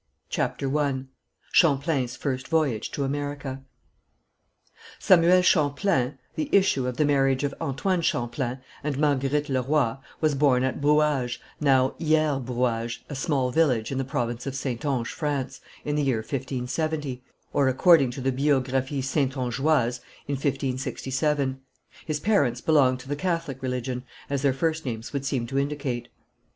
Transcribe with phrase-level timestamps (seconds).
[0.01, 0.07] D.
[0.35, 1.03] CHAPTER I
[1.51, 3.61] CHAMPLAIN'S FIRST VOYAGE TO AMERICA
[4.97, 10.33] Samuel Champlain, the issue of the marriage of Antoine Champlain and Marguerite Le Roy, was
[10.33, 15.61] born at Brouage, now Hiers Brouage, a small village in the province of Saintonge, France,
[15.85, 17.23] in the year 1570,
[17.53, 21.61] or according to the Biographie Saintongeoise in 1567.
[22.07, 26.07] His parents belonged to the Catholic religion, as their first names would seem to indicate.